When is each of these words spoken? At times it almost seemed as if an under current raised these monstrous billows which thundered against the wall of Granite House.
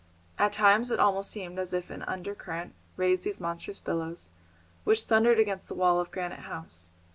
At 0.39 0.51
times 0.53 0.89
it 0.89 0.99
almost 0.99 1.29
seemed 1.29 1.59
as 1.59 1.73
if 1.73 1.91
an 1.91 2.01
under 2.07 2.33
current 2.33 2.73
raised 2.97 3.23
these 3.23 3.39
monstrous 3.39 3.79
billows 3.79 4.31
which 4.83 5.03
thundered 5.05 5.37
against 5.37 5.67
the 5.67 5.75
wall 5.75 5.99
of 5.99 6.09
Granite 6.09 6.39
House. 6.39 6.89